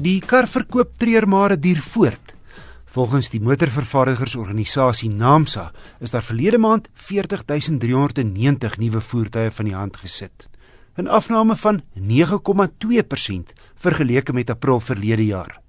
[0.00, 2.30] Die karverkoop treurmare duur voort.
[2.88, 5.66] Volgens die motorvervaardigersorganisasie Naamsa
[6.00, 10.48] is daar verlede maand 40390 nuwe voertuie van die hand gesit.
[10.96, 15.60] 'n Afname van 9,2% vergeleke met April verlede jaar.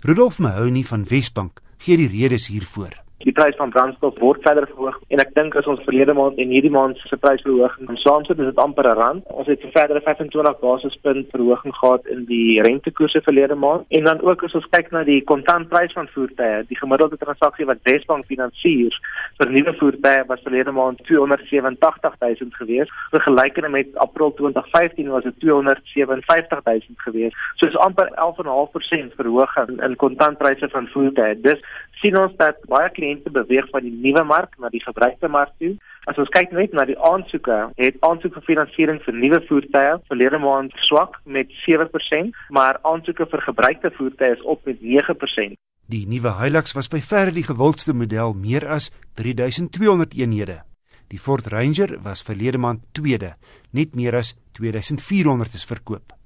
[0.00, 3.05] Rudolf Mahoney van Wesbank gee die redes hiervoor.
[3.26, 6.52] Die prys van brandstof word verder verhoog en ek dink as ons verlede maand en
[6.54, 9.24] hierdie maand se prysverhoging saamsit, is dit amper 'n rand.
[9.34, 14.20] Ons het 'n verdere 25 basispunt verhoging gehad in die rentekoerse verlede maand en dan
[14.22, 18.94] ook as ons kyk na die kontantprys van voertuie, die gemiddelde transaksie wat Wesbank finansier
[19.40, 22.92] vir nuwe voertuie was verlede maand 287000 gewees.
[23.10, 27.34] Vergelykende met April 2015 was dit 257000 gewees.
[27.56, 31.40] So is amper 11.5% verhoging in kontantpryse van voertuie.
[31.40, 31.60] Dis
[32.00, 35.76] sien ons dat baie kliënte beweeg van die nuwe mark na die gebruikte mark toe.
[36.06, 40.40] As ons kyk net na die aansoeke, het aansoeke vir finansiering vir nuwe voertuie verlede
[40.40, 45.56] maand swak met 7%, maar aansoeke vir gebruikte voertuie is op met 9%.
[45.86, 48.88] Die nuwe Hilux was by verre die gewildste model, meer as
[49.20, 50.64] 3200 eenhede.
[51.06, 53.36] Die Ford Ranger was verlede maand tweede,
[53.70, 56.16] net meer as 2400 is verkoop.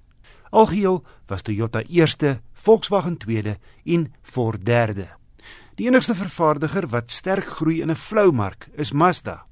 [0.50, 5.10] Algeheel was Toyota eerste, Volkswagen tweede en Ford derde.
[5.76, 9.44] Die enigste vervaardiger wat sterk groei in 'n flou mark is Mazda.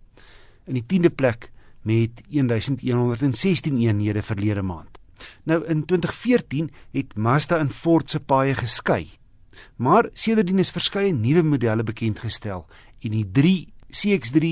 [0.67, 1.51] In die 10de plek
[1.83, 4.99] met 1116 eenhede verlede maand.
[5.45, 9.19] Nou in 2014 het Mazda in Ford se paaie geskei.
[9.77, 12.67] Maar sedertdien is verskeie nuwe modelle bekend gestel
[13.03, 13.55] en die 3
[13.91, 14.51] CX3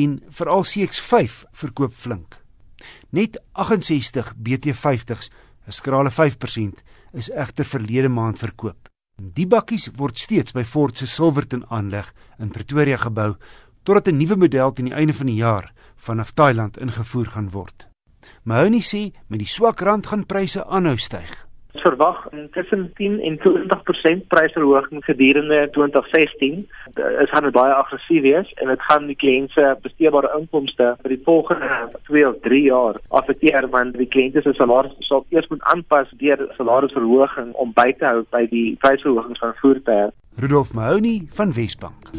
[0.00, 2.40] en veral CX5 verkoop flink.
[3.10, 5.30] Net 68 BT50s,
[5.66, 8.88] 'n skrale 5%, is egter verlede maand verkoop.
[9.16, 13.36] Die bakkies word steeds by Ford se Silverton aanleg in Pretoria gebou
[13.82, 17.88] totdat 'n nuwe model teen die einde van die jaar vanaf Thailand ingevoer gaan word.
[18.42, 21.43] Mahoney sê met die swak rand gaan pryse aanhou styg
[21.82, 26.68] verwag tussen 10 en 20% prysverhoging gedurende 2016.
[26.94, 31.70] Dit gaan baie aggressief wees en dit gaan die kliënte besteedbare inkomste vir die volgende
[32.10, 36.46] 2 of 3 jaar affekteer want die kliënte se salarisse sal eers moet aanpas deur
[36.56, 40.12] salarisverhoging om by te hou by die prysverhogings van voertuie.
[40.40, 42.14] Rudolf Mahoney van Wesbank.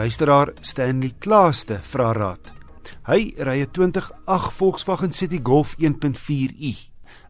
[0.00, 2.59] Luisteraar Stanley Klaaste vra raad.
[3.08, 6.72] Hy ry 'n 2008 Volkswagen City Golf 1.4i.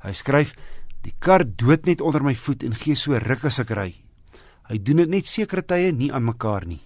[0.02, 0.54] Hy skryf:
[1.02, 3.94] "Die kar dood net onder my voet en gee so ruk as ek ry.
[4.68, 6.80] Hy doen dit net sekere tye nie aan mekaar nie.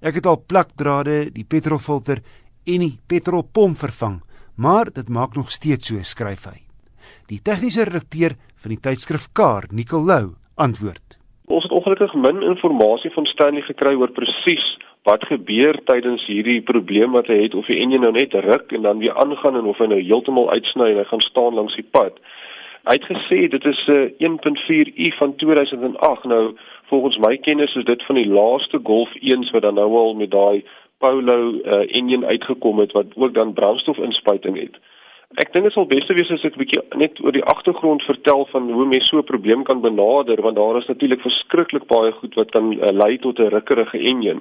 [0.00, 2.22] Ek het al plakdrade, die petrolfilter
[2.64, 4.22] en die petrolpomp vervang,
[4.54, 6.62] maar dit maak nog steeds so," skryf hy.
[7.26, 11.18] Die tegniese redakteur van die tydskrif Car, Nicole Lou, antwoord:
[11.88, 14.64] ongelukkig min inligting van Stanley gekry oor presies
[15.08, 18.82] wat gebeur tydens hierdie probleem wat hy het of die enjin nou net ruk en
[18.82, 21.86] dan weer aangaan en of hy nou heeltemal uitsny en hy gaan staan langs die
[21.96, 22.18] pad.
[22.88, 26.54] Hy het gesê dit is 'n uh, 1.4i van 2008 nou
[26.92, 30.30] volgens my kennis is dit van die laaste Golf 1s wat dan nou al met
[30.30, 30.64] daai
[30.98, 34.76] Polo uh, enjin uitgekom het wat ook dan brandstofinspuiting het.
[35.36, 38.46] Ek dink dit sal beste wees as ek 'n bietjie net oor die agtergrond vertel
[38.52, 42.34] van hoe mense so 'n probleem kan benader want daar is natuurlik verskriklik baie goed
[42.34, 44.40] wat kan uh, lei tot 'n rukkerige enjin.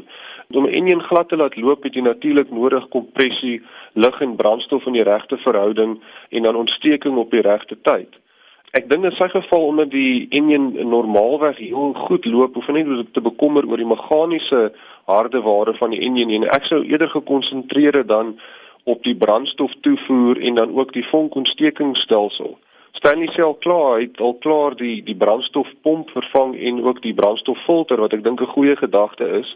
[0.54, 3.62] Om 'n enjin glad te laat loop, het jy natuurlik nodig kompressie,
[3.94, 6.00] lug en brandstof in die regte verhouding
[6.30, 8.16] en dan ontsteking op die regte tyd.
[8.72, 13.22] Ek dink in sy geval omdat die enjin normaalweg heel goed loop, hoef nie te
[13.22, 14.72] bekommer oor die meganiese
[15.06, 16.48] hardeware van die enjin nie.
[16.48, 18.40] Ek sou eerder gekonsentreer dan
[18.88, 22.58] op die brandstof toevoer en dan ook die vonkontstekingsstelsel.
[22.92, 27.14] Stanley sê al klaar, hy het al klaar die die brandstofpomp vervang en ook die
[27.18, 29.56] brandstoffilter wat ek dink 'n goeie gedagte is.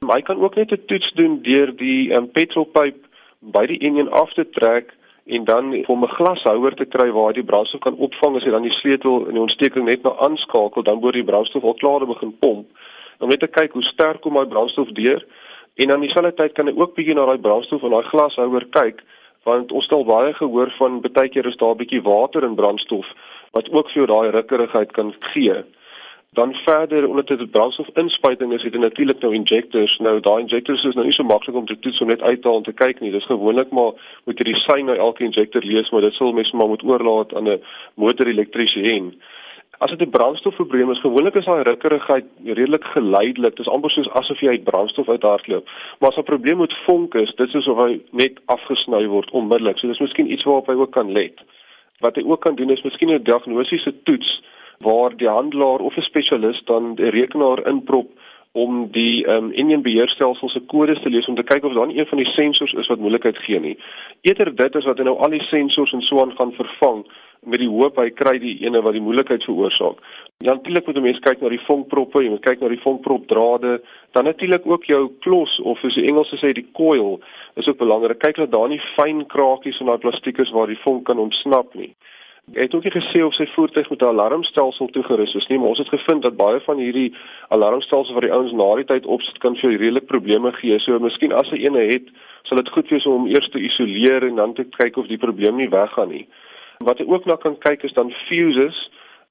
[0.00, 2.98] Maar hy kan ook net 'n toets doen deur die um, petrolpyp
[3.38, 4.92] by die enjin af te trek
[5.24, 8.68] en dan om 'n glashouer te kry waar die brandstof kan opvang as jy dan
[8.68, 12.38] die sleutel in die ontsteking net nou aanskakel, dan word die brandstof al klaar begin
[12.38, 12.66] pomp.
[13.18, 15.24] Om net te kyk hoe sterk kom daai brandstof deur
[15.74, 19.02] en dan dieselfde tyd kan jy ook bietjie na daai brandstof en daai glashouer kyk
[19.44, 23.06] want ons al baie gehoor van baie keer is daar 'n bietjie water in brandstof
[23.52, 25.64] wat ook vir jou daai rukkerigheid kan gee
[26.34, 29.98] dan verder omdat dit 'n brandstofinspuiting is, het jy natuurlik nou injectors.
[29.98, 32.48] Nou daai injectors is nou nie so maklik om te toets om net uit te
[32.48, 33.10] haal en te kyk nie.
[33.10, 33.92] Dis gewoonlik maar
[34.24, 37.34] moet jy die sein nou elke injector lees, maar dit sal mense maar moet oorlaat
[37.34, 37.62] aan 'n
[37.94, 39.22] motorelektriesien.
[39.78, 43.56] As dit 'n brandstofprobleem is, gewoonlik is daai rukkerigheid redelik geleidelik.
[43.56, 45.68] Dit is amper soos asof jy uit brandstof uithardloop.
[45.98, 49.78] Maar as 'n probleem met vonk is, dit is asof hy net afgesny word onmiddellik.
[49.78, 51.40] So dis miskien iets waarop hy ook kan let.
[51.98, 54.42] Wat hy ook kan doen is miskien 'n diagnosiese toets
[54.78, 58.10] waar die handelaar of 'n spesialis dan 'n rekenaar inprop
[58.52, 61.88] om die ehm um, enjin beheerstelsel se kodes te lees om te kyk of daar
[61.88, 63.78] een van die sensors is wat moeilikheid gee nie.
[64.20, 67.02] Eerder dit is wat hy nou al die sensors en so aan gaan vervang
[67.46, 70.00] met die hoop hy kry die ene wat die moeilikheid veroorsaak.
[70.38, 73.80] Ja, natuurlik moet 'n mens kyk na die vonkproppe, jy moet kyk na die vonkpropdrade,
[74.12, 77.20] dan natuurlik ook jou klos of soos die Engelse sê die coil
[77.54, 78.18] is ook belangrik.
[78.18, 81.74] Kyk dat daar nie fyn krakies in daai plastiek is waar die vonk kan ontsnap
[81.74, 81.94] nie.
[82.52, 85.68] Hy het ook nie gesê of sy voertuig met 'n alarmstelsel toegerus is nie, maar
[85.68, 87.14] ons het gevind dat baie van hierdie
[87.48, 90.78] alarmstelsels wat die ouens na die tyd opsit kan vir redelik probleme gee.
[90.78, 92.04] So miskien as hy ene het,
[92.42, 95.18] sal dit goed wees om hom eers te isoleer en dan te kyk of die
[95.18, 96.26] probleem nie weggaan nie.
[96.84, 98.76] Wat ek ook na kan kyk is dan fuses,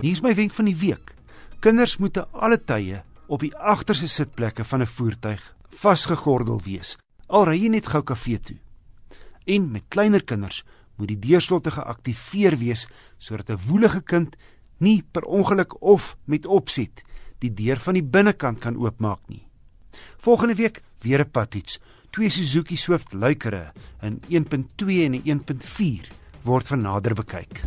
[0.00, 1.14] Hier is my wenk van die week.
[1.60, 6.98] Kinders moet te alle tye op die agterste sitplekke van 'n voertuig vasgegordel wees.
[7.26, 8.56] Al ry jy net gou kafee toe.
[9.46, 10.64] En met kleiner kinders
[10.96, 14.36] moet die deurslotte geaktiveer wees sodat 'n woelige kind
[14.78, 17.02] nie per ongeluk of met opset
[17.42, 19.44] die deur van die binnekant kan oopmaak nie.
[20.18, 21.78] Volgende week weer 'n padtoets.
[22.10, 26.08] Twee Suzuki Swift luikere in 1.2 en 1.4
[26.42, 27.62] word van nader bekyk.